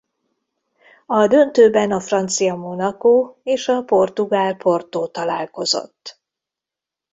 A 1.05 1.27
döntőben 1.27 1.91
a 1.91 1.99
francia 1.99 2.55
Monaco 2.55 3.35
és 3.43 3.67
a 3.67 3.83
portugál 3.83 4.55
Porto 4.55 5.07
találkozott. 5.07 6.19